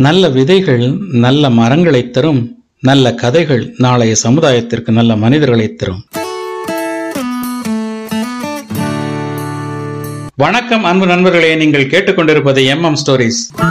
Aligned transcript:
நல்ல 0.00 0.28
விதைகள் 0.28 0.98
நல்ல 1.12 1.50
மரங்களைத் 1.50 2.12
தரும் 2.12 2.64
நல்ல 2.80 3.14
கதைகள் 3.14 3.74
நாளைய 3.78 4.14
சமுதாயத்திற்கு 4.22 4.90
நல்ல 4.90 5.16
மனிதர்களைத் 5.16 5.78
தரும். 5.78 6.04
வணக்கம் 10.36 10.84
அன்பு 10.84 11.06
நண்பர்களே. 11.06 11.54
நீங்கள் 11.54 11.86
கேட்டுக்கொண்டிருப்பது 11.86 12.66
எம் 12.66 12.82
எம் 12.82 12.96
ஸ்டோரிஸ். 13.06 13.68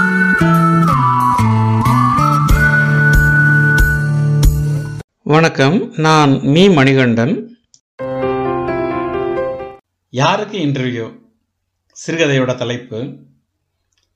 வணக்கம் 5.23 5.93
நான் 5.95 6.39
மீ 6.41 6.67
மணிகண்டன். 6.67 7.57
யாருக்கு 10.09 10.57
இன்டர்வியூ 10.57 11.19
சிறுகதையோட 12.07 12.55
தலைப்பு 12.55 13.15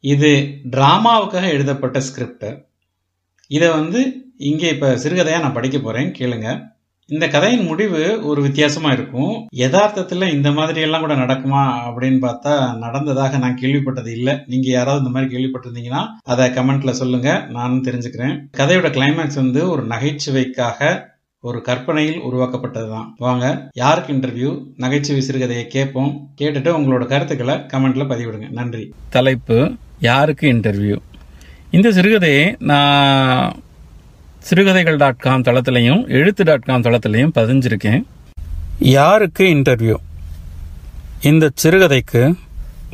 இது 0.03 0.29
டிராமாவுக்காக 0.73 1.47
எழுதப்பட்ட 1.55 1.97
ஸ்கிரிப்ட் 2.07 2.49
இதை 3.51 3.67
வந்து 3.79 3.99
இங்கே 4.49 4.69
இப்போ 4.73 4.87
சிறுகதையாக 5.03 5.43
நான் 5.43 5.57
படிக்க 5.57 5.77
போகிறேன் 5.79 6.09
கேளுங்க. 6.19 6.47
இந்த 7.09 7.25
கதையின் 7.27 7.65
முடிவு 7.69 8.01
ஒரு 8.29 8.39
வித்தியாசமாக 8.45 8.95
இருக்கும். 8.97 9.33
யதார்த்தத்தில் 9.61 10.33
இந்த 10.35 10.49
மாதிரியெல்லாம் 10.49 11.03
கூட 11.05 11.15
நடக்குமா 11.21 11.61
அப்படின்னு 11.87 12.19
பார்த்தா 12.25 12.53
நடந்ததாக 12.83 13.39
நான் 13.43 13.59
கேள்விப்பட்டது 13.61 14.11
இல்லை. 14.17 14.33
நீங்கள் 14.51 14.75
யாராவது 14.77 15.03
இந்த 15.03 15.13
மாதிரி 15.15 15.31
கேள்விப்பட்டிருந்தீங்கன்னா 15.33 16.03
அதை 16.33 16.47
கமெண்ட்ல 16.57 16.93
சொல்லுங்கள் 17.01 17.41
நானும் 17.57 17.85
தெரிஞ்சுக்கிறேன். 17.87 18.35
கதையோட 18.59 18.89
கிளைமேக்ஸ் 18.97 19.41
வந்து 19.43 19.63
ஒரு 19.69 19.85
நகைச்சுவைக்காக 19.93 21.11
ஒரு 21.47 21.61
கற்பனையில் 21.61 22.19
உருவாக்கப்பட்டது 22.19 22.89
தான் 22.89 23.07
வாங்க 23.17 23.45
யாருக்கு 23.73 24.13
இன்டர்வியூ 24.13 24.51
நகைச்சுவை 24.77 25.21
சிறுகதையை 25.27 25.63
கேட்போம். 25.67 26.11
கேட்டுட்டு 26.41 26.69
உங்களோட 26.77 27.05
கருத்துக்களை 27.05 27.55
கமெண்ட்ல 27.55 28.03
பதிவிடுங்க. 28.11 28.49
நன்றி. 28.49 28.93
தலைப்பு 29.09 29.57
யாருக்கு 29.99 30.53
இன்டர்வியூ 30.53 30.97
இந்த 31.71 31.91
சிறுகதையை 31.91 32.45
நான் 32.59 33.59
சிறுகதைகள் 34.39 34.95
டாட் 34.95 35.19
காம் 35.25 35.41
தளத்திலையும் 35.41 36.07
எழுத்து 36.07 36.43
டாட் 36.43 36.67
காம் 36.69 36.81
தளத்திலையும் 36.81 37.35
பதிஞ்சிருக்கேன். 37.39 38.01
யாருக்கு 38.79 39.43
இன்டர்வியூ 39.43 39.95
இந்த 41.21 41.51
சிறுகதைக்கு 41.63 42.33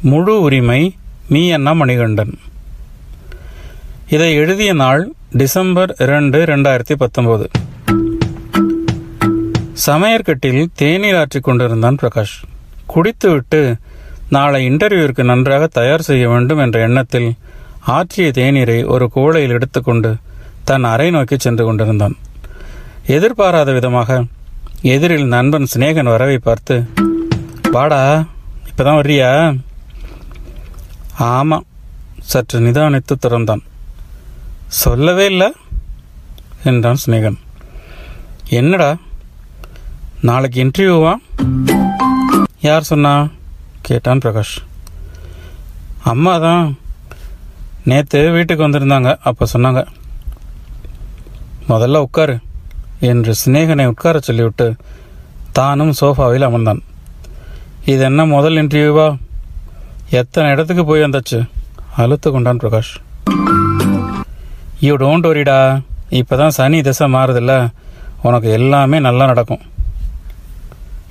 முழு 0.02 0.42
உரிமை 0.42 0.81
மீ 1.30 1.52
அண்ணா 1.52 1.72
மணிகண்டன். 1.72 2.36
இதை 4.09 4.33
எழுதிய 4.33 4.73
நாள் 4.73 5.14
டிசம்பர் 5.31 5.95
இரண்டு 6.00 6.45
ரெண்டாயிரத்தி 6.45 6.95
பத்தொன்பது. 6.97 7.47
சமையற்கட்டில் 9.85 10.66
தேநீர் 10.73 11.16
ஆற்றிக் 11.16 11.44
கொண்டிருந்தான் 11.44 11.97
பிரகாஷ். 12.02 12.35
குடித்துவிட்டு 12.85 13.77
நாளை 14.30 14.69
இன்டர்வியூவிற்கு 14.69 15.23
நன்றாக 15.23 15.67
தயார் 15.67 16.02
செய்ய 16.02 16.30
வேண்டும் 16.30 16.58
என்ற 16.58 16.80
எண்ணத்தில் 16.80 17.33
ஆற்றிய 17.80 18.31
தேநீரை 18.36 18.86
ஒரு 18.86 19.09
குவளையில் 19.16 19.49
எடுத்துக்கொண்டு 19.49 20.16
தன் 20.63 20.83
அறை 20.83 21.11
நோக்கி 21.11 21.38
சென்று 21.38 21.66
கொண்டிருந்தான். 21.66 22.17
எதிர்பாராத 23.05 23.73
விதமாக 23.73 24.23
எதிரில் 24.81 25.27
நண்பன் 25.27 25.67
சிநேகன் 25.75 26.11
வரவை 26.14 26.38
பார்த்து 26.38 26.83
வாடா 27.71 28.25
இப்போதான் 28.67 28.99
வர்றியா? 28.99 29.59
ஆமாம் 31.17 31.66
சற்று 32.19 32.59
நிதானித்து 32.59 33.16
திறந்தான். 33.19 33.64
சொல்லவே 34.67 35.25
இல்லை? 35.25 35.53
என்றான் 36.64 36.97
சிநேகன். 37.05 37.38
என்னடா 38.49 38.97
நாளைக்கு 40.28 40.58
இன்டர்வியூவா 40.64 41.12
யார் 42.66 42.88
சொன்னா? 42.89 43.12
கேட்டான் 43.88 44.22
பிரகாஷ். 44.23 44.56
அம்மா 46.11 46.34
தான் 46.45 46.64
நேற்று 47.89 48.20
வீட்டுக்கு 48.36 48.66
வந்திருந்தாங்க 48.66 49.11
அப்போ 49.30 49.45
சொன்னாங்க. 49.53 49.81
முதல்ல 51.70 52.02
உட்காரு 52.08 52.36
என்று 53.11 53.34
சிநேகனை 53.42 53.86
உட்கார 53.94 54.20
சொல்லிவிட்டு 54.28 54.67
தானும் 55.59 55.94
சோஃபாவில் 56.02 56.48
அமர்ந்தான். 56.50 56.83
இது 57.93 58.04
என்ன 58.10 58.26
முதல் 58.36 58.60
இன்டர்வியூவா 58.64 59.08
எத்தனை 60.22 60.52
இடத்துக்கு 60.52 60.86
போய் 60.86 61.05
வந்தாச்சு? 61.08 61.42
அழுத்து 62.04 62.32
கொண்டான் 62.32 62.61
பிரகாஷ். 62.66 62.93
யூ 64.88 64.95
டோன்ட் 65.05 65.32
இப்போ 66.20 66.36
தான் 66.43 66.58
சனி 66.60 66.82
திசை 66.82 67.08
மாறுதில்ல. 67.17 67.54
உனக்கு 68.27 68.49
எல்லாமே 68.60 68.99
நல்லா 69.10 69.26
நடக்கும். 69.26 69.64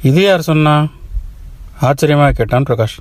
இது 0.09 0.21
யார் 0.23 0.49
சொன்னா? 0.49 0.73
ஆச்சரியமாக 1.87 2.35
கேட்டான் 2.39 2.67
பிரகாஷ். 2.69 2.99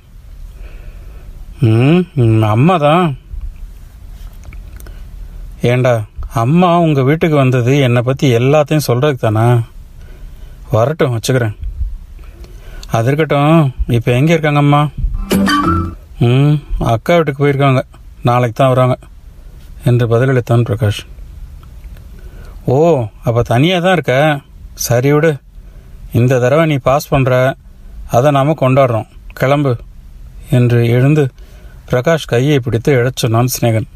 ம் 1.68 2.42
அம்மா 2.54 2.74
தான். 2.86 3.06
ஏண்டா 5.70 5.92
அம்மா 6.42 6.68
உங்கள் 6.86 7.06
வீட்டுக்கு 7.08 7.36
வந்தது 7.42 7.72
என்னை 7.86 8.00
பற்றி 8.08 8.26
எல்லாத்தையும் 8.40 8.86
சொல்கிறதுக்கு 8.88 9.24
தானா? 9.24 9.46
வரட்டும் 10.74 11.14
வச்சுக்கிறேன். 11.14 11.54
அது 12.96 13.08
இருக்கட்டும் 13.08 13.72
இப்போ 13.96 14.10
எங்கே 14.18 14.34
இருக்காங்க 14.34 14.62
அம்மா? 14.64 14.82
ம் 16.26 16.56
அக்கா 16.94 17.16
வீட்டுக்கு 17.16 17.42
போயிருக்காங்க. 17.44 17.82
நாளைக்கு 18.28 18.56
தான் 18.60 18.72
வராங்க 18.74 18.96
என்று 19.88 20.06
பதிலளித்தான் 20.12 20.66
பிரகாஷ். 20.68 21.02
ஓ 22.72 22.76
அப்போ 23.26 23.42
தனியாக 23.52 23.84
தான் 23.84 23.96
இருக்க? 23.98 24.14
சரி 24.86 25.10
விடு. 25.12 25.30
இந்த 26.12 26.38
தடவை 26.38 26.66
நீ 26.66 26.76
பாஸ் 26.88 27.12
பண்ணுற 27.14 27.54
அதை 28.16 28.30
நாம் 28.36 28.60
கொண்டாடுறோம். 28.60 29.08
கிளம்பு 29.38 29.72
என்று 30.58 30.78
எழுந்து 30.96 31.24
பிரகாஷ் 31.90 32.30
கையை 32.32 32.58
பிடித்து 32.58 32.90
எழச் 32.98 33.20
சினேகன் 33.22 33.50
சிநேகன். 33.54 33.88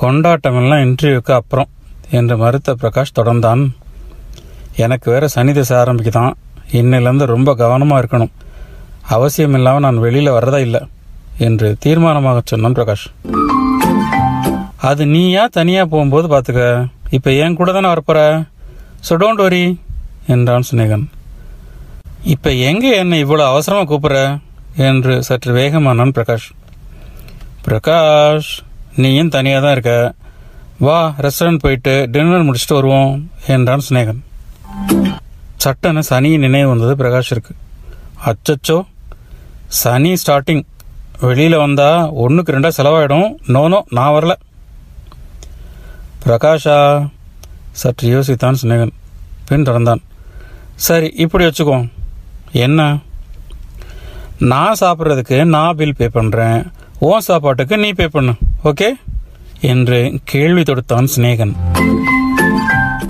கொண்டாட்டமெல்லாம் 0.00 0.82
இன்டர்வியூக்கு 0.86 1.32
அப்புறம் 1.38 1.68
என்று 2.18 2.36
மறுத்த 2.36 2.74
பிரகாஷ் 2.82 3.16
தொடர்ந்தான். 3.18 3.62
எனக்கு 4.84 5.10
வேற 5.12 5.28
சனி 5.28 5.52
திசை 5.52 5.76
ஆரம்பிக்குதான். 5.76 6.32
இன்னிலேருந்து 6.78 7.26
ரொம்ப 7.34 7.54
கவனமாக 7.54 8.00
இருக்கணும். 8.02 8.32
அவசியம் 9.16 9.54
இல்லாமல் 9.58 9.84
நான் 9.86 10.02
வெளியில் 10.04 10.36
வர்றதா 10.36 10.60
இல்லை 10.66 10.80
என்று 11.46 11.68
தீர்மானமாக 11.84 12.40
சொன்னான் 12.44 12.76
பிரகாஷ். 12.78 13.06
அது 14.90 15.06
நீயா 15.06 15.46
தனியாக 15.46 15.88
போகும்போது 15.92 16.26
பார்த்துக்க 16.34 16.88
இப்போ 17.16 17.30
ஏன் 17.32 17.56
கூட 17.60 17.72
தானே 17.72 17.88
வரப்போற? 17.92 18.18
ஸோ 19.08 19.12
டோன்ட் 19.22 19.42
வரி 19.46 19.80
என்றான் 20.26 20.62
சிநேகன். 20.70 21.08
இப்போ 22.24 22.52
எங்கே 22.52 22.96
என்னை 22.96 23.24
இவ்வளோ 23.24 23.46
அவசரமாக 23.46 23.94
கூப்பிட்ற? 23.94 24.40
என்று 24.76 25.22
சற்று 25.22 25.52
வேகமானான் 25.52 26.12
பிரகாஷ். 26.14 26.50
பிரகாஷ் 27.68 28.58
நீயும் 28.96 29.28
தனியாக 29.28 29.62
தான் 29.62 29.72
இருக்க. 29.72 30.14
வா 30.78 31.14
ரெஸ்டாரண்ட் 31.18 31.58
போயிட்டு 31.58 32.08
டின்னர் 32.10 32.44
முடிச்சுட்டு 32.44 32.74
வருவோம் 32.74 33.30
என்றான் 33.46 33.80
சிநேகன். 33.88 34.22
சட்டன 35.64 35.98
சனி 35.98 36.38
நினைவு 36.38 36.68
வந்தது 36.68 37.04
பிரகாஷிற்கு. 37.04 37.50
அச்சச்சோ! 38.24 38.84
சனி 39.66 40.16
ஸ்டார்டிங் 40.26 40.62
வெளியில் 41.20 41.56
வந்தா 41.56 42.12
ஒன்றுக்கு 42.12 42.52
ரெண்டா 42.52 42.70
செலவாயிடும். 42.76 43.34
நோனோ 43.46 43.82
நான் 43.90 44.12
வரல. 44.12 44.32
பிரகாஷா? 46.26 47.08
சற்று 47.70 48.20
யோசித்தான் 48.20 48.56
சிநேகன். 48.62 48.92
பின் 49.46 49.62
தொடர்ந்தான். 49.62 50.00
சரி 50.86 51.08
இப்படி 51.22 51.44
வச்சுக்கோ 51.46 51.76
என்ன? 52.66 52.80
நான் 54.52 54.78
சாப்பிட்றதுக்கு 54.80 55.38
நான் 55.54 55.76
பில் 55.78 55.96
பே 55.98 56.06
பண்ணுறேன் 56.14 56.60
உன் 57.08 57.24
சாப்பாட்டுக்கு 57.26 57.74
நீ 57.82 57.88
பே 57.98 58.06
பண்ணு. 58.14 58.32
ஓகே 58.70 58.88
என்று 59.72 59.98
கேள்வி 60.32 60.62
தொடுத்தான் 60.68 61.10
சிநேகன். 61.14 61.52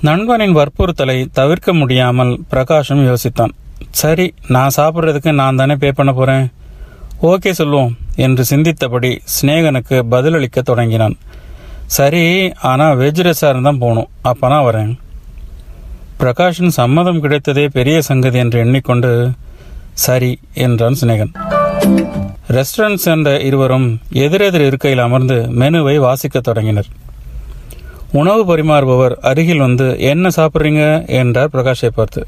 நண்பனின் 0.07 0.55
வற்புறுத்தலை 0.59 1.17
தவிர்க்க 1.39 1.73
முடியாமல் 1.81 2.31
பிரகாஷும் 2.51 3.03
யோசித்தான். 3.09 3.53
சரி 4.01 4.25
நான் 4.55 4.75
சாப்பிட்றதுக்கு 4.77 5.33
நான் 5.41 5.59
தானே 5.61 5.75
பே 5.83 5.91
பண்ண 5.99 6.13
போகிறேன் 6.19 6.45
ஓகே 7.31 7.53
சொல்லுவோம் 7.59 7.93
என்று 8.25 8.45
சிந்தித்தபடி 8.51 9.11
சிநேகனுக்கு 9.35 9.97
பதிலளிக்க 10.13 10.61
தொடங்கினான். 10.71 11.15
சரி 11.97 12.23
ஆனால் 12.71 12.97
வெஜ் 13.03 13.23
ரெஸ்டாரண்ட் 13.27 13.69
தான் 13.69 13.81
போகணும். 13.85 14.11
அப்பனா 14.31 14.59
வரேன். 14.69 14.91
பிரகாஷின் 16.21 16.67
சம்மதம் 16.67 17.23
கிடைத்ததே 17.23 17.67
பெரிய 17.67 18.01
சங்கதி 18.01 18.37
என்று 18.37 18.59
எண்ணிக்கொண்டு 18.59 19.31
சரி 19.93 20.39
என்றான் 20.53 20.93
சிநேகன். 20.93 21.31
ரெஸ்டாரண்ட் 22.47 22.95
சேர்ந்த 22.95 23.39
இருவரும் 23.39 23.99
எதிரெதிர் 24.09 24.61
இருக்கையில் 24.61 24.99
அமர்ந்து 24.99 25.35
மெனுவை 25.35 25.95
வாசிக்கத் 25.99 26.43
தொடங்கினர். 26.43 26.85
உணவு 28.11 28.41
பரிமாறுபவர் 28.45 29.11
அருகில் 29.21 29.57
வந்து 29.57 29.99
என்ன 29.99 30.29
சாப்பிட்றீங்க? 30.29 31.07
என்றார் 31.07 31.49
பிரகாஷை 31.53 31.87
பார்த்து. 31.87 32.27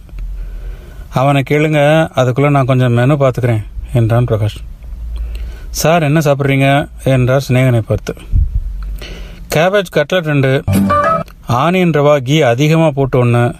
அவனை 1.09 1.43
கேளுங்க 1.49 2.09
அதுக்குள்ள 2.15 2.49
நான் 2.49 2.65
கொஞ்சம் 2.65 2.93
மெனு 2.93 3.15
பார்த்துக்கிறேன் 3.15 3.63
என்றான் 3.93 4.25
பிரகாஷ். 4.25 4.59
சார் 5.69 6.03
என்ன 6.03 6.19
சாப்பிட்றீங்க? 6.19 6.87
என்றார் 7.03 7.45
சிநேகனை 7.49 7.79
பார்த்து. 7.79 8.15
கேபேஜ் 9.55 9.95
கட்லட் 9.95 10.31
ரெண்டு. 10.33 10.63
ஆனியன் 11.47 11.91
ரவா 11.91 12.17
கீ 12.17 12.41
அதிகமாக 12.41 12.91
போட்டு 12.91 13.19
ஒன்று 13.19 13.55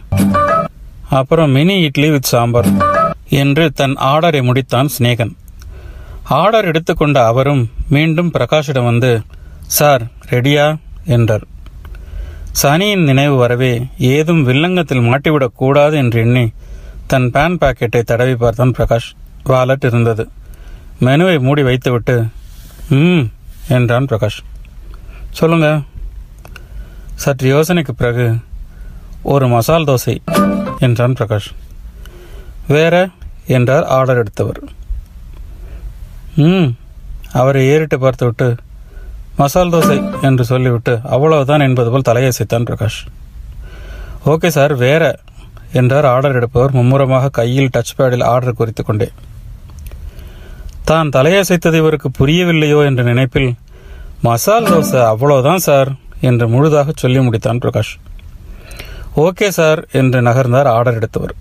அப்புறம் 1.10 1.52
மினி 1.52 1.82
இட்லி 1.82 2.10
வித் 2.10 2.24
சாம்பார் 2.24 2.68
என்று 3.30 3.72
தன் 3.72 3.96
ஆர்டரை 3.96 4.42
முடித்தான் 4.42 4.86
சிநேகன். 4.86 5.36
ஆர்டர் 6.24 6.66
எடுத்துக்கொண்ட 6.66 7.26
அவரும் 7.26 7.72
மீண்டும் 7.90 8.32
பிரகாஷிடம் 8.34 8.84
வந்து 8.84 9.22
சார் 9.66 10.02
ரெடியா? 10.30 10.76
என்றார். 11.06 11.44
சனியின் 12.52 13.04
நினைவு 13.04 13.36
வரவே 13.36 13.86
ஏதும் 13.98 14.48
வில்லங்கத்தில் 14.48 15.14
மாட்டிவிடக் 15.14 15.56
கூடாது 15.56 15.98
என்று 15.98 16.20
எண்ணி 16.20 16.52
தன் 17.08 17.30
பேன் 17.34 17.58
பாக்கெட்டை 17.62 18.02
தடவி 18.02 18.36
பார்த்தான் 18.36 18.74
பிரகாஷ். 18.78 19.10
வாலெட் 19.44 19.86
இருந்தது. 19.86 20.30
மெனுவை 21.02 21.40
மூடி 21.40 21.64
வைத்துவிட்டு 21.64 22.26
ம் 22.90 23.22
என்றான் 23.70 24.06
பிரகாஷ். 24.06 24.40
சொல்லுங்கள் 25.32 25.82
சற்று 27.21 27.48
யோசனைக்கு 27.54 27.94
பிறகு 27.98 28.25
ஒரு 29.33 29.45
மசால் 29.48 29.88
தோசை 29.89 30.15
என்றான் 30.80 31.15
பிரகாஷ். 31.19 31.50
வேற 32.68 33.10
என்றார் 33.56 33.86
ஆர்டர் 33.98 34.21
எடுத்தவர். 34.21 34.60
ம் 36.36 36.69
அவரை 37.31 37.62
ஏறிட்டு 37.68 38.00
பார்த்துவிட்டு 38.00 38.48
மசால் 39.38 39.74
தோசை 39.74 39.98
என்று 40.21 40.44
சொல்லிவிட்டு 40.45 40.94
அவ்வளவுதான் 41.04 41.65
என்பது 41.68 41.89
போல் 41.92 42.07
தலையசைத்தான் 42.10 42.68
பிரகாஷ். 42.69 43.00
ஓகே 44.25 44.48
சார் 44.48 44.74
வேற 44.75 45.04
என்றார் 45.71 46.06
ஆர்டர் 46.06 46.38
எடுப்பவர் 46.39 46.71
மும்முரமாக 46.71 47.30
கையில் 47.30 47.71
டச் 47.77 47.95
பேடில் 47.98 48.27
ஆர்டர் 48.33 48.60
குறித்து 48.60 48.83
கொண்டே. 48.83 49.07
தான் 50.89 51.10
தலையசைத்தது 51.10 51.77
இவருக்கு 51.81 52.10
புரியவில்லையோ 52.19 52.80
என்ற 52.86 53.04
நினைப்பில் 53.04 53.51
மசால் 54.21 54.69
தோசை 54.71 55.00
அவ்வளோதான் 55.12 55.65
சார் 55.68 55.92
என்று 56.30 56.46
முழுதாக 56.48 56.92
சொல்லி 56.96 57.20
முடித்தான் 57.20 57.62
பிரகாஷ். 57.64 57.94
ஓகே 59.16 59.48
சார் 59.48 59.81
என்று 59.92 60.22
நகர்ந்தார் 60.22 60.70
ஆர்டர் 60.75 60.94
எடுத்தவர். 60.94 61.34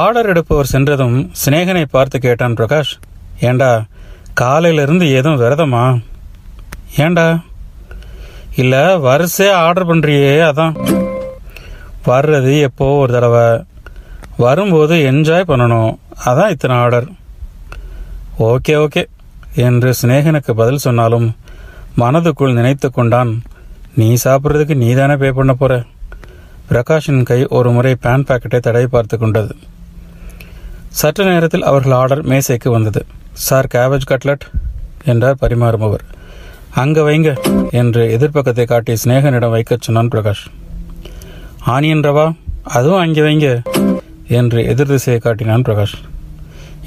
ஆர்டர் 0.00 0.26
எடுப்பவர் 0.26 0.72
சென்றதும் 0.72 1.18
சிநேகனை 1.44 1.84
பார்த்து 1.90 2.18
கேட்டான் 2.18 2.54
பிரகாஷ் 2.54 2.92
ஏண்டா 3.40 3.70
காலையிலிருந்து 4.34 5.06
ஏதும் 5.10 5.40
விரதமா? 5.40 5.84
ஏண்டா? 6.96 7.26
இல்ல 8.56 8.74
வரிசையா 8.98 9.54
ஆர்டர் 9.66 9.88
பண்றியே 9.90 10.34
அதான். 10.50 10.74
வர்றது 12.06 12.52
எப்போ 12.60 12.86
ஒரு 12.98 13.12
தடவை? 13.12 13.46
வரும்போது 14.36 14.94
என்ஜாய் 15.10 15.50
பண்ணணும் 15.50 15.92
அதான் 16.26 16.50
இத்தனை 16.50 16.76
ஆர்டர். 16.76 17.08
ஓகே 18.50 18.74
ஓகே 18.84 19.02
என்று 19.66 19.90
சிநேகனுக்கு 20.02 20.52
பதில் 20.60 20.84
சொன்னாலும் 20.86 21.28
மனதுக்குள் 22.00 22.56
நினைத்து 22.58 22.88
கொண்டான் 22.96 23.30
நீ 24.00 24.08
சாப்பிட்றதுக்கு 24.24 24.74
நீ 24.82 24.88
தானே 24.98 25.14
பே 25.22 25.28
பண்ண 25.38 25.52
போற? 25.60 25.72
பிரகாஷின் 26.70 27.22
கை 27.28 27.38
ஒரு 27.56 27.68
முறை 27.76 27.92
பேன் 28.04 28.24
பாக்கெட்டை 28.28 28.58
தடவி 28.66 28.88
பார்த்து 28.94 29.16
கொண்டது. 29.22 29.52
சற்று 31.00 31.24
நேரத்தில் 31.28 31.66
அவர்கள் 31.70 31.94
ஆர்டர் 32.00 32.22
மேசைக்கு 32.30 32.68
வந்தது. 32.74 33.00
சார் 33.46 33.68
கேபேஜ் 33.74 34.06
கட்லட் 34.10 34.44
என்றார் 35.12 35.40
பரிமாறுபவர் 35.42 36.04
அங்கே 36.82 37.02
வைங்க 37.08 37.30
என்று 37.80 38.02
எதிர்ப்பக்கத்தை 38.16 38.66
காட்டி 38.72 38.94
சிநேகனிடம் 39.02 39.54
வைக்கச் 39.56 39.86
சொன்னான் 39.86 40.12
பிரகாஷ். 40.14 40.44
ஆனியன் 41.74 42.04
ரவா? 42.08 42.26
அதுவும் 42.76 43.02
அங்கே 43.04 43.24
வைங்க 43.26 43.48
என்று 44.38 44.60
எதிர் 44.72 44.92
திசையை 44.92 45.18
காட்டினான் 45.26 45.66
பிரகாஷ். 45.68 45.96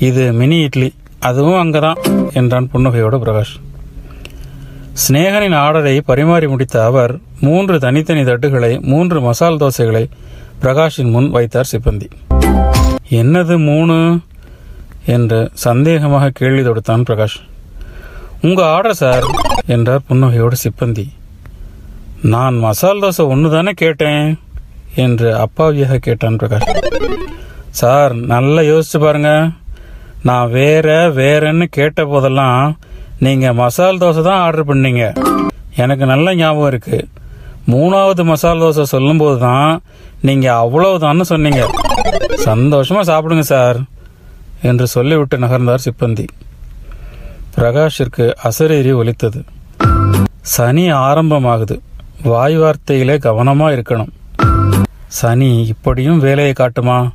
இது 0.09 0.23
மினி 0.39 0.59
இட்லி 0.67 0.89
அதுவும் 1.29 1.59
அங்கே 1.63 1.81
தான் 1.87 1.99
என்றான் 2.39 2.69
புன்னகையோடு 2.73 3.19
பிரகாஷ். 3.25 3.53
சிநேகனின் 4.93 5.55
ஆர்டரை 5.55 5.99
பரிமாறி 5.99 6.47
முடித்த 6.47 6.83
அவர் 6.83 7.19
மூன்று 7.39 7.79
தனித்தனி 7.79 8.23
தட்டுகளை 8.23 8.81
மூன்று 8.81 9.21
மசால் 9.21 9.57
தோசைகளை 9.57 10.09
பிரகாஷின் 10.61 11.11
முன் 11.11 11.31
வைத்தார் 11.31 11.69
சிப்பந்தி. 11.71 12.09
என்னது 13.09 13.65
மூணு? 13.65 14.19
என்று 15.05 15.51
சந்தேகமாக 15.63 16.29
கேள்வி 16.29 16.69
தொடுத்தான் 16.69 17.03
பிரகாஷ். 17.09 17.39
உங்கள் 18.41 18.65
ஆர்டர் 18.65 18.93
சார் 18.93 19.23
என்றார் 19.65 19.99
புன்னகையோடு 20.09 20.53
சிப்பந்தி. 20.63 21.07
நான் 22.21 22.55
மசால் 22.55 23.01
தோசை 23.01 23.27
ஒன்று 23.27 23.49
தானே 23.49 23.71
கேட்டேன்? 23.71 24.39
என்று 24.95 25.35
அப்பாவியாக 25.35 25.97
கேட்டான் 25.97 26.35
பிரகாஷ். 26.35 26.77
சார் 27.69 28.13
நல்லா 28.13 28.61
யோசிச்சு 28.61 28.99
பாருங்க. 28.99 29.49
நான் 30.23 30.51
வேற 30.51 31.09
வேறன்னு 31.09 31.63
கேட்ட 31.63 32.05
போதெல்லாம் 32.05 32.77
நீங்க 33.23 33.53
மசால் 33.53 33.97
தோசை 33.97 34.21
தான் 34.21 34.39
ஆர்டர் 34.39 34.67
பண்ணீங்க. 34.67 35.03
எனக்கு 35.75 36.05
நல்ல 36.05 36.35
ஞாபகம் 36.35 36.67
இருக்கு. 36.67 37.07
மூணாவது 37.67 38.23
மசால் 38.23 38.59
தோசை 38.59 38.81
சொல்லும்போது 38.81 39.39
தான் 39.39 39.81
நீங்க 40.21 40.53
அவ்வளவுதான்னு 40.53 41.21
சொன்னீங்க. 41.21 41.69
சந்தோஷமா 42.45 43.01
சாப்பிடுங்க 43.09 43.39
சார் 43.39 43.79
என்று 44.61 44.87
சொல்லிவிட்டு 44.87 45.37
நகர்ந்தார் 45.37 45.85
சிப்பந்தி. 45.85 46.25
பிரகாஷிற்கு 47.57 48.31
அசரீரி 48.43 48.95
ஒலித்தது. 48.95 49.43
சனி 50.41 50.91
ஆரம்பமாகுது. 50.91 51.77
வாய் 52.23 52.59
வார்த்தையிலே 52.59 53.17
கவனமா 53.27 53.67
இருக்கணும். 53.77 54.11
சனி 55.07 55.67
இப்படியும் 55.67 56.19
வேலையை 56.19 56.53
காட்டுமா? 56.53 57.11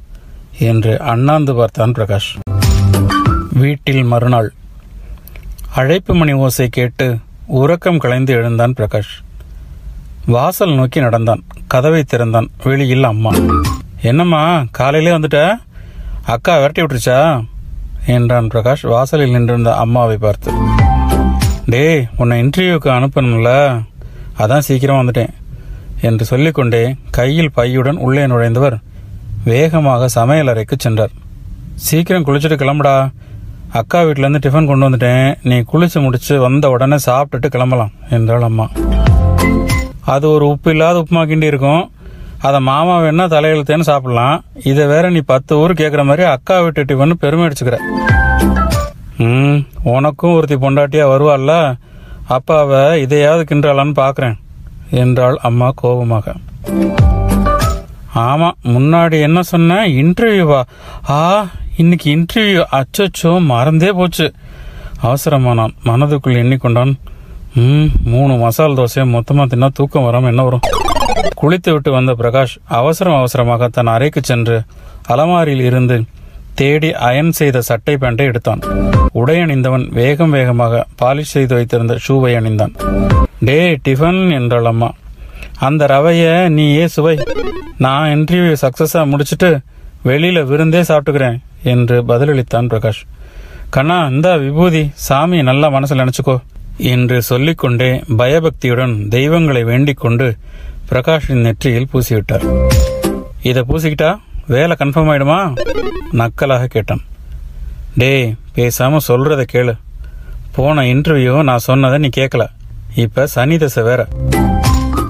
என்று 0.59 1.01
அண்ணாந்து 1.01 1.55
பார்த்தான் 1.55 1.93
பிரகாஷ். 1.93 2.31
வீட்டில் 3.53 4.05
மறுநாள் 4.05 4.53
அழைப்பு 5.75 6.15
மணி 6.15 6.33
ஓசை 6.33 6.69
கேட்டு 6.69 7.19
உறக்கம் 7.47 7.99
கலைந்து 7.99 8.33
எழுந்தான் 8.33 8.73
பிரகாஷ். 8.73 9.25
வாசல் 10.27 10.75
நோக்கி 10.75 11.01
நடந்தான். 11.01 11.45
கதவை 11.67 12.03
திறந்தான். 12.03 12.49
வெளியில் 12.65 13.05
அம்மா. 13.05 13.31
என்னம்மா 14.03 14.65
காலையிலே 14.71 15.15
வந்துட்ட? 15.15 15.53
அக்கா 16.25 16.59
விரட்டி 16.59 16.83
விட்டுருச்சா? 16.83 17.45
என்றான் 18.07 18.47
பிரகாஷ். 18.47 18.87
வாசலில் 18.89 19.31
நின்றிருந்த 19.31 19.77
அம்மாவை 19.77 20.17
பார்த்து. 20.17 20.53
டேய் 21.67 22.07
உன்னை 22.17 22.43
இன்டர்வியூக்கு 22.43 22.89
அனுப்பணும்ல. 22.91 23.83
அதான் 24.39 24.59
சீக்கிரம் 24.59 24.97
வந்துட்டேன். 24.97 25.35
என்று 26.01 26.25
சொல்லிக்கொண்டே 26.25 26.97
கையில் 27.11 27.51
பையுடன் 27.57 27.97
உள்ளே 27.97 28.27
நுழைந்தவர் 28.27 28.81
வேகமாக 29.45 30.09
சமையல் 30.09 30.49
அறைக்கு 30.49 30.77
சென்றார். 30.79 31.11
சீக்கிரம் 31.75 32.25
குளிச்சுட்டு 32.25 32.57
கிளம்புடா. 32.57 33.11
அக்கா 33.73 34.03
வீட்டிலேருந்து 34.03 34.43
டிஃபன் 34.45 34.67
கொண்டு 34.67 34.89
வந்துட்டேன். 34.89 35.39
நீ 35.43 35.57
குளிச்சு 35.73 36.03
முடிச்சு 36.03 36.41
வந்த 36.41 36.71
உடனே 36.71 36.97
சாப்பிட்டுட்டு 37.07 37.49
கிளம்பலாம் 37.51 37.93
என்றாள் 38.11 38.43
அம்மா. 38.43 38.67
அது 40.05 40.31
ஒரு 40.31 40.49
உப்பு 40.49 40.71
இல்லாத 40.71 40.99
உப்புமா 40.99 41.23
கிண்டி 41.31 41.43
இருக்கும். 41.43 41.91
அதை 42.41 42.61
மாமா 42.61 43.01
வேணா 43.01 43.25
தலையெழுத்தேன்னு 43.35 43.89
சாப்பிடலாம். 43.91 44.45
இதை 44.65 44.87
வேற 44.87 45.11
நீ 45.11 45.19
பத்து 45.19 45.59
ஊர் 45.59 45.73
கேட்குற 45.73 46.05
மாதிரி 46.05 46.27
அக்கா 46.29 46.61
வீட்டு 46.61 46.85
டிஃபன் 46.85 47.21
பெருமை 47.25 47.47
அடிச்சுக்கிற. 47.47 47.79
ம் 49.19 49.61
உனக்கும் 49.83 50.35
ஒருத்தி 50.35 50.55
பொண்டாட்டியா 50.55 51.05
வருவாள்ல? 51.13 51.77
அப்பாவை 52.27 53.01
இதையாவது 53.01 53.45
கிண்டாளான்னு 53.51 53.95
பார்க்குறேன் 54.03 54.37
என்றாள் 54.91 55.37
அம்மா 55.43 55.73
கோபமாக. 55.75 56.35
ஆமாம் 58.13 58.57
முன்னாடி 58.65 59.21
என்ன 59.21 59.43
சொன்ன? 59.43 59.89
இன்டர்வியூவா 59.89 60.63
ஆ 61.11 61.47
இன்னைக்கு 61.77 62.07
இன்டர்வியூ 62.17 62.63
அச்சோ 62.79 63.45
மறந்தே 63.45 63.93
போச்சு. 63.93 64.33
அவசரமா 65.01 65.55
நான் 65.55 65.75
மனதுக்குள் 65.85 66.37
எண்ணிக்கொண்டான். 66.43 66.93
ம் 67.55 67.89
மூணு 68.05 68.35
மசால் 68.35 68.75
தோசையை 68.75 69.05
மொத்தமா 69.15 69.45
தின்னா 69.51 69.69
தூக்கம் 69.73 70.03
வராம 70.03 70.25
என்ன 70.25 70.43
வரும்? 70.43 70.61
குளித்து 71.41 71.71
விட்டு 71.73 71.91
வந்த 71.91 72.13
பிரகாஷ் 72.19 72.55
அவசரம் 72.65 73.15
அவசரமாக 73.15 73.69
தன் 73.69 73.87
அறைக்கு 73.87 74.21
சென்று 74.23 74.63
அலமாரியில் 75.09 75.65
இருந்து 75.65 76.05
தேடி 76.55 76.93
அயன் 76.93 77.33
செய்த 77.33 77.61
சட்டை 77.61 77.97
பேண்டை 77.97 78.27
எடுத்தான். 78.27 78.63
உடை 79.13 79.39
அணிந்தவன் 79.41 79.89
வேகம் 79.89 80.31
வேகமாக 80.31 80.87
பாலிஷ் 81.03 81.35
செய்து 81.37 81.55
வைத்திருந்த 81.55 81.99
ஷூவை 82.09 82.33
அணிந்தான். 82.41 82.75
டே 83.41 83.79
டிஃபன் 83.89 84.33
என்றாள் 84.33 84.65
அம்மா. 84.65 84.93
அந்த 85.59 85.87
ரவைய 85.87 86.49
நீ 86.49 86.77
ஏ 86.77 86.87
சுவை. 86.87 87.19
நான் 87.79 88.09
இன்டர்வியூ 88.09 88.57
சக்சஸா 88.61 89.07
முடிச்சிட்டு 89.07 89.61
வெளியில 90.05 90.45
விருந்தே 90.45 90.81
சாப்பிட்டுக்கிறேன். 90.81 91.39
என்று 91.73 91.97
பதிலளித்தான் 92.09 92.69
பிரகாஷ். 92.73 93.03
கண்ணா 93.71 93.99
இந்த 94.07 94.29
விபூதி 94.37 94.83
சாமி 95.07 95.39
நல்லா 95.43 95.69
மனசில் 95.69 96.03
நினச்சிக்கோ 96.03 96.37
என்று 96.93 97.17
சொல்லிக்கொண்டே 97.23 97.89
பயபக்தியுடன் 98.17 98.95
தெய்வங்களை 99.09 99.63
வேண்டிக் 99.65 100.03
கொண்டு 100.05 100.27
பிரகாஷின் 100.91 101.45
நெற்றியில் 101.47 101.89
பூசிவிட்டார். 101.93 102.47
இதை 103.43 103.63
பூசிக்கிட்டா 103.69 104.11
வேலை 104.47 104.75
கன்ஃபார்ம் 104.79 105.11
ஆயிடுமா? 105.13 105.41
நக்கலாக 106.13 106.65
கேட்டான். 106.65 107.03
டேய் 107.97 108.35
பேசாம 108.55 109.01
சொல்றத 109.09 109.45
கேளு. 109.53 109.75
போன 110.57 110.83
இன்டர்வியூ 110.83 111.35
நான் 111.43 111.67
சொன்னதை 111.69 111.99
நீ 111.99 112.09
கேட்கல 112.17 112.45
இப்ப 112.95 113.27
சனி 113.27 113.57
தசை 113.59 113.83
வேற. 113.83 114.03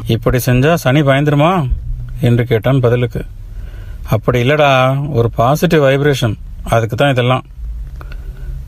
இப்படி 0.06 0.38
செஞ்சா 0.46 0.74
சனி 0.84 1.00
பயந்துருமா? 1.02 1.52
என்று 2.20 2.44
கேட்டான் 2.44 2.80
பதிலுக்கு. 2.80 3.22
அப்படி 4.08 4.38
இல்லடா 4.42 4.70
ஒரு 5.12 5.28
பாசிட்டிவ் 5.30 5.82
வைப்ரேஷன் 5.82 6.34
அதுக்கு 6.74 6.96
தான் 6.96 7.12
இதெல்லாம். 7.14 7.44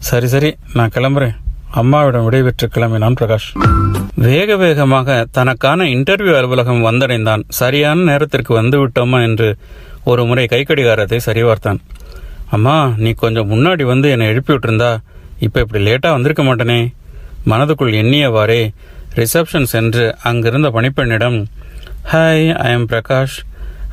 சரி 0.08 0.28
சரி 0.32 0.50
நான் 0.78 0.92
கிளம்புறேன். 0.96 1.34
அம்மாவிடம் 1.80 2.26
விடைபெற்று 2.26 2.66
கிளம்பினான் 2.74 3.16
பிரகாஷ். 3.20 3.48
வேக 4.26 4.56
வேகமாக 4.62 5.16
தனக்கான 5.36 5.84
இன்டர்வியூ 5.94 6.34
அலுவலகம் 6.38 6.86
வந்தடைந்தான். 6.88 7.42
சரியான 7.60 8.04
நேரத்திற்கு 8.10 8.52
வந்து 8.60 8.76
விட்டோமா 8.82 9.18
என்று 9.28 9.48
ஒரு 10.10 10.22
முறை 10.28 10.44
கைக்கடிகாரத்தை 10.52 11.18
சரிபார்த்தான். 11.28 11.80
அம்மா 12.56 12.76
நீ 13.02 13.10
கொஞ்சம் 13.22 13.50
முன்னாடி 13.54 13.84
வந்து 13.92 14.10
என்னை 14.14 14.26
எழுப்பி 14.32 14.52
விட்டுருந்தா 14.52 14.92
இப்போ 15.46 15.58
இப்படி 15.64 15.80
லேட்டாக 15.88 16.16
வந்திருக்க 16.16 16.42
மாட்டேனே. 16.48 16.80
மனதுக்குள் 17.50 17.98
எண்ணியவாறே 18.02 18.62
ரிசப்ஷன் 19.18 19.68
சென்று 19.72 20.06
அங்கிருந்த 20.28 20.68
பணிப்பெண்ணிடம் 20.76 21.38
hi 22.12 22.46
I 22.66 22.70
am 22.76 22.88
Prakash 22.92 23.36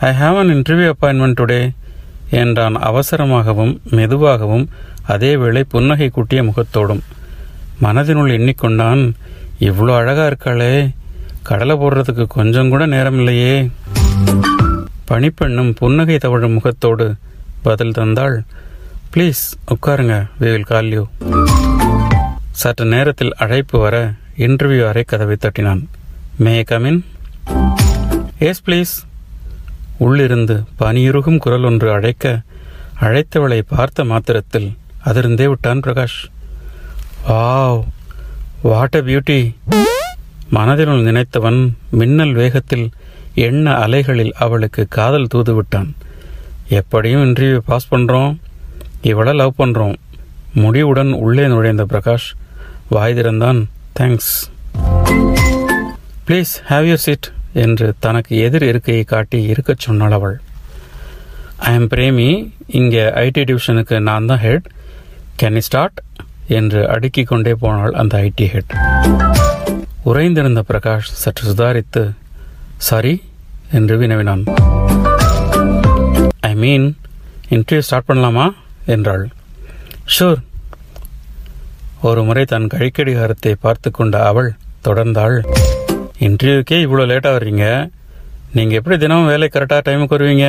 I 0.07 0.11
have 0.21 0.37
an 0.41 0.51
interview 0.55 0.87
appointment 0.93 1.37
today 1.41 1.59
என்றான். 2.29 2.75
அவசரமாகவும் 2.75 3.81
மெதுவாகவும் 3.89 4.69
அதேவேளை 5.07 5.63
புன்னகை 5.67 6.09
கூட்டிய 6.09 6.43
முகத்தோடும். 6.43 7.01
மனதினுள் 7.81 8.33
எண்ணிக்கொண்டான் 8.37 9.13
இவ்வளோ 9.59 9.95
அழகா 9.95 10.27
இருக்காளே 10.27 10.89
கடலை 11.43 11.75
போடுறதுக்கு 11.75 12.25
கொஞ்சம் 12.27 12.69
கூட 12.69 12.85
நேரம் 12.85 13.17
இல்லையே. 13.17 13.69
பனிப்பெண்ணும் 15.09 15.71
புன்னகை 15.75 16.17
தவழும் 16.17 16.53
முகத்தோடு 16.53 17.15
பதில் 17.61 17.91
தந்தாள் 17.91 18.43
ப்ளீஸ் 19.13 19.43
உட்காருங்க 19.73 20.15
வி 20.39 20.51
வில் 20.53 20.69
கால் 20.71 20.91
யூ 20.91 21.03
சற்று 22.51 22.85
நேரத்தில் 22.85 23.33
அழைப்பு 23.33 23.79
வர 23.79 24.13
இன்டர்வியூ 24.37 24.87
அறை 24.87 25.03
கதவை 25.03 25.35
தட்டினான். 25.39 25.81
May 26.37 26.61
come in 26.61 27.01
yes 28.37 28.61
please 28.65 28.93
உள்ளிருந்து 29.97 30.63
பனியுருகும் 30.79 31.37
குரல் 31.37 31.63
ஒன்று 31.63 31.91
அழைக்க 31.91 32.41
அழைத்தவளை 32.99 33.59
பார்த்த 33.67 34.03
மாத்திரத்தில் 34.03 34.67
அதிர்ந்தே 35.05 35.45
விட்டான் 35.47 35.79
Prakash. 35.79 36.19
Wow 37.29 37.81
what 38.61 38.95
a 38.95 39.01
beauty! 39.01 39.39
மனதினுள் 40.49 41.03
நினைத்தவன் 41.03 41.59
மின்னல் 41.91 42.33
வேகத்தில் 42.33 42.91
எண்ண 43.33 43.73
அலைகளில் 43.73 44.33
அவளுக்கு 44.45 44.87
காதல் 44.87 45.27
தூது 45.27 45.53
விட்டான் 45.55 45.95
எப்படியும் 46.69 47.23
இன்டர்வியூ 47.23 47.57
பாஸ் 47.57 47.91
பண்ணுறோம் 47.91 48.31
இவளை 49.01 49.33
லவ் 49.33 49.59
பண்ணுறோம் 49.59 49.95
முடிவுடன் 50.63 51.11
உள்ளே 51.13 51.47
நுழைந்த 51.47 51.83
பிரகாஷ் 51.83 52.27
வாய் 52.89 53.13
திறந்தான். 53.13 53.59
Thanks 53.99 54.33
please 56.27 56.53
have 56.69 56.85
you 56.85 56.95
seat 56.95 57.27
என்று 57.55 57.93
தனக்கு 57.99 58.37
எதிர் 58.37 58.63
இருக்கையை 58.63 59.03
காட்டி 59.03 59.43
இருக்கச் 59.43 59.79
சொன்னாள் 59.79 60.11
அவள். 60.11 60.41
ஐ 61.57 61.73
எம் 61.73 61.89
பிரேமி 61.89 62.53
இங்கே 62.67 63.01
ஐடி 63.01 63.43
டிவிஷனுக்கு 63.49 63.99
நான் 63.99 64.25
தான் 64.25 64.39
ஹெட். 64.39 64.67
கேன் 65.41 65.57
ஸ்டார்ட் 65.57 65.99
என்று 66.47 66.89
அடுக்கிக் 66.89 67.27
கொண்டே 67.27 67.53
போனாள் 67.53 67.91
அந்த 67.91 68.17
ஐடி 68.17 68.47
ஹெட். 68.47 68.73
உறைந்திருந்த 70.03 70.63
பிரகாஷ் 70.69 71.13
சற்று 71.13 71.53
சுதாரித்து 71.53 72.13
சாரி 72.77 73.23
என்று 73.71 73.97
வினவினான். 73.97 74.43
ஐ 76.39 76.55
மீன் 76.55 76.97
இன்டர்வியூ 77.49 77.79
ஸ்டார்ட் 77.79 78.09
பண்ணலாமா? 78.09 78.53
என்றாள். 78.85 79.29
ஷூர் 80.19 80.41
ஒரு 82.01 82.23
முறை 82.23 82.45
தன் 82.45 82.67
கழிக்கடிகாரத்தை 82.67 83.51
பார்த்து 83.59 83.91
கொண்ட 83.91 84.25
அவள் 84.25 84.55
தொடர்ந்தாள். 84.83 85.37
இன்டர்வியூக்கே 86.19 86.77
இவ்வளோ 86.85 87.05
லேட்டாக 87.11 87.35
வர்றீங்க 87.37 87.65
நீங்கள் 88.55 88.77
எப்படி 88.79 88.97
தினமும் 88.97 89.29
வேலை 89.31 89.49
கரெக்டாக 89.53 89.81
டைமுக்கு 89.87 90.15
வருவீங்க? 90.15 90.47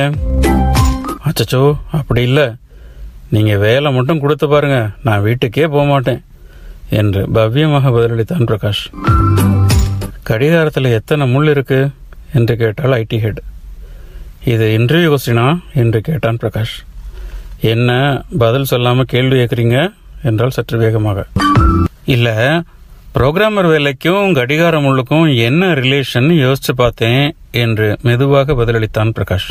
அச்சச்சோ 1.27 1.61
அப்படி 1.97 2.21
இல்லை. 2.21 2.45
நீங்கள் 3.35 3.57
வேலை 3.57 3.89
மட்டும் 3.93 4.19
கொடுத்து 4.19 4.47
பாருங்கள் 4.47 4.89
நான் 5.07 5.21
வீட்டுக்கே 5.21 5.67
போக 5.67 5.85
மாட்டேன். 5.85 6.21
என்று 6.99 7.21
பவ்யமாக 7.37 7.91
பதிலளித்தான் 7.95 8.47
பிரகாஷ். 8.49 8.83
கடிகாரத்தில் 10.29 10.95
எத்தனை 10.99 11.27
முள் 11.33 11.49
இருக்கு? 11.53 11.79
என்று 12.33 12.55
கேட்டால் 12.57 12.95
ஐடி 13.01 13.19
ஹெட் 13.25 13.41
இது 14.53 14.65
இன்டர்வியூ 14.77 15.09
கொஸ்டினா 15.13 15.45
என்று 15.73 16.01
கேட்டான் 16.01 16.39
பிரகாஷ். 16.43 16.75
என்ன 17.73 17.91
பதில் 18.37 18.69
சொல்லாமல் 18.71 19.11
கேள்வி 19.13 19.37
கேட்குறீங்க? 19.39 19.77
என்றால் 20.23 20.49
சற்று 20.49 20.77
வேகமாக. 20.77 21.27
இல்லை 22.15 22.35
புரோகிராமர் 23.17 23.67
வேலைக்கும் 23.71 24.33
கடிகார 24.37 24.79
முள்ளுக்கும் 24.79 25.27
என்ன 25.45 25.69
ரிலேஷன் 25.79 26.27
யோசிச்சு 26.41 26.73
பார்த்தேன் 26.75 27.23
என்று 27.61 27.97
மெதுவாக 28.07 28.53
பதிலளித்தான் 28.53 29.11
பிரகாஷ். 29.17 29.47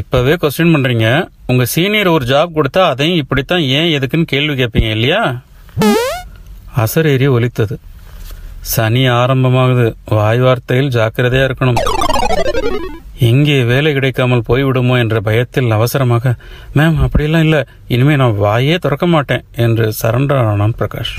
இப்பவே 0.00 0.34
கொஸ்டின் 0.42 0.72
பண்றீங்க. 0.74 1.06
உங்க 1.46 1.64
சீனியர் 1.74 2.08
ஒரு 2.08 2.24
ஜாப் 2.32 2.52
கொடுத்தா 2.56 2.82
அதையும் 2.92 3.20
இப்படித்தான் 3.22 3.60
ஏன் 3.78 3.88
எதுக்குன்னு 3.98 4.26
கேள்வி 4.32 4.56
கேட்பீங்க 4.60 4.90
இல்லையா? 4.96 5.22
அசரேறி 6.82 7.28
ஒலித்தது. 7.36 7.78
சனி 8.74 9.04
ஆரம்பமாகுது. 9.20 9.86
வாய் 10.04 10.42
வார்த்தையில் 10.42 10.92
ஜாக்கிரதையா 10.98 11.46
இருக்கணும். 11.50 11.80
எங்கே 13.30 13.62
வேலை 13.72 13.92
கிடைக்காமல் 13.92 14.46
போய்விடுமோ 14.48 14.98
என்ற 14.98 15.20
பயத்தில் 15.20 15.70
அவசரமாக 15.70 16.34
மேம் 16.76 17.00
அப்படியெல்லாம் 17.06 17.46
இல்லை. 17.48 17.62
இனிமே 17.86 18.16
நான் 18.16 18.38
வாயே 18.42 18.76
திறக்க 18.76 19.06
மாட்டேன் 19.06 19.44
என்று 19.66 19.92
சரண்டர் 20.02 20.44
ஆனான் 20.52 20.78
பிரகாஷ். 20.78 21.14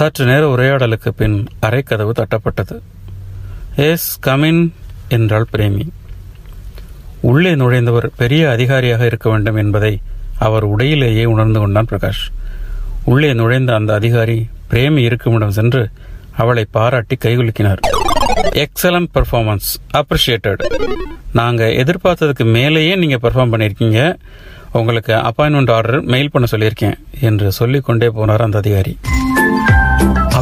சற்று 0.00 0.24
நேர 0.24 0.54
உரையாடலுக்கு 0.54 1.08
பின் 1.08 1.46
அரைக்கதவு 1.66 2.12
தட்டப்பட்டது. 2.18 2.76
எஸ் 3.76 4.20
கமின் 4.26 4.70
என்றாள் 5.08 5.46
பிரேமி. 5.52 5.84
உள்ளே 7.20 7.54
நுழைந்தவர் 7.54 8.06
பெரிய 8.16 8.50
அதிகாரியாக 8.50 9.04
இருக்க 9.04 9.30
வேண்டும் 9.30 9.56
என்பதை 9.56 10.00
அவர் 10.38 10.64
உடையிலேயே 10.64 11.24
உணர்ந்து 11.24 11.58
கொண்டான் 11.60 11.88
பிரகாஷ். 11.90 12.22
உள்ளே 13.04 13.32
நுழைந்த 13.32 13.74
அந்த 13.74 13.94
அதிகாரி 13.94 14.48
பிரேமி 14.70 14.96
இருக்குமிடம் 14.96 15.56
சென்று 15.58 15.90
அவளை 16.36 16.66
பாராட்டி 16.70 17.18
கைகுலுக்கினார். 17.24 17.82
எக்ஸலண்ட் 18.64 19.12
பெர்ஃபார்மன்ஸ் 19.14 19.70
அப்ரிஷியேட்டட் 20.00 20.64
நாங்கள் 21.32 21.76
எதிர்பார்த்ததுக்கு 21.84 22.44
மேலேயே 22.44 22.96
நீங்கள் 22.96 23.22
பெர்ஃபார்ம் 23.22 23.54
பண்ணியிருக்கீங்க. 23.54 24.16
உங்களுக்கு 24.72 25.12
அப்பாயின்மெண்ட் 25.12 25.70
ஆர்டர் 25.70 26.02
மெயில் 26.02 26.30
பண்ண 26.30 26.48
சொல்லியிருக்கேன் 26.50 26.98
என்று 27.20 27.52
சொல்லிக்கொண்டே 27.52 28.06
போனார் 28.06 28.46
அந்த 28.48 28.58
அதிகாரி. 28.58 28.98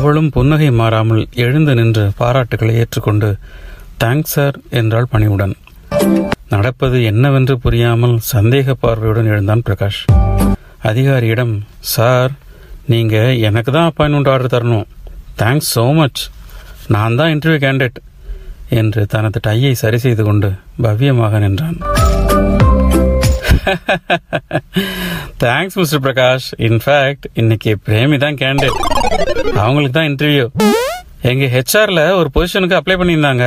அவளும் 0.08 0.30
புன்னகை 0.34 0.68
மாறாமல் 0.78 1.22
எழுந்து 1.44 1.72
நின்று 1.78 2.04
பாராட்டுகளை 2.18 2.74
ஏற்றுக்கொண்டு 2.82 3.28
தேங்க்ஸ் 4.02 4.32
சார் 4.34 4.56
என்றாள் 4.78 5.08
பணிவுடன். 5.12 5.52
நடப்பது 6.52 6.98
என்னவென்று 7.10 7.54
புரியாமல் 7.64 8.14
சந்தேக 8.30 8.76
பார்வையுடன் 8.84 9.28
எழுந்தான் 9.32 9.64
பிரகாஷ். 9.66 10.00
அதிகாரியிடம் 10.90 11.54
சார் 11.94 12.32
நீங்கள் 12.92 13.40
எனக்கு 13.48 13.72
தான் 13.76 13.90
அப்பாயின்மெண்ட் 13.90 14.30
ஆர்டர் 14.34 14.54
தரணும். 14.54 14.88
தேங்க்ஸ் 15.42 15.70
ஸோ 15.76 15.86
மச் 16.00 16.22
நான் 16.96 17.18
தான் 17.20 17.34
இன்டர்வியூ 17.34 17.60
கேண்டிடேட் 17.66 18.00
என்று 18.80 19.04
தனது 19.16 19.40
டையை 19.48 19.74
சரி 19.84 20.00
செய்து 20.06 20.24
கொண்டு 20.30 20.50
பவ்யமாக 20.86 21.40
நின்றான். 21.46 21.78
தேங்க்ஸ் 25.42 25.76
மிஸ்டர் 25.80 26.02
பிரகாஷ் 26.06 26.48
இன்ஃபேக்ட் 26.68 27.26
இன்னைக்கு 27.42 27.72
பிரேமி 27.86 28.18
தான் 28.24 28.38
கேண்டிடேட் 28.42 28.80
அவங்களுக்கு 29.64 29.96
தான் 29.98 30.08
இன்டர்வியூ 30.12 30.46
எங்க 31.30 31.44
ஹெச்ஆர்ல 31.54 32.00
ஒரு 32.20 32.28
பொசிஷனுக்கு 32.34 32.78
அப்ளை 32.78 32.96
பண்ணியிருந்தாங்க. 33.00 33.46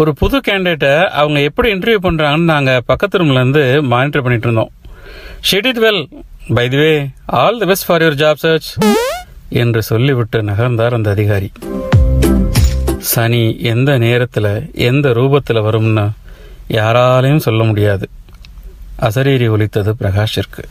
ஒரு 0.00 0.10
புது 0.20 0.36
கேண்டிடேட்டை 0.48 0.94
அவங்க 1.20 1.38
எப்படி 1.48 1.68
இன்டர்வியூ 1.74 2.00
பண்ணுறாங்கன்னு 2.06 2.52
நாங்கள் 2.54 2.82
பக்கத்து 2.90 3.20
ரூம்லேருந்து 3.20 3.62
மானிட்டர் 3.92 4.24
பண்ணிட்டு 4.24 4.48
இருந்தோம். 4.48 4.72
Said 5.50 5.68
it 5.70 5.80
well 5.84 6.02
by 6.56 6.64
the 6.74 6.78
way 6.82 6.92
all 7.40 7.58
the 7.62 7.68
best 7.70 7.86
for 7.88 8.02
your 8.04 8.18
job 8.22 8.42
search 8.44 8.68
என்று 9.62 9.82
சொல்லிவிட்டு 9.90 10.38
நகர்ந்தார் 10.50 10.96
அந்த 10.98 11.10
அதிகாரி. 11.16 11.48
சனி 13.12 13.42
எந்த 13.72 13.90
நேரத்தில் 14.04 14.50
எந்த 14.90 15.08
ரூபத்தில் 15.20 15.66
வரும்னு 15.66 16.06
யாராலையும் 16.78 17.44
சொல்ல 17.46 17.64
முடியாது. 17.64 18.06
அசரீரி 18.98 19.48
ஒலித்தது 19.48 19.92
பிரகாஷிற்கு. 19.94 20.64